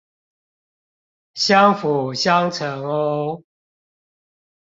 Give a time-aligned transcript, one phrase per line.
[1.35, 3.43] 相輔相成哦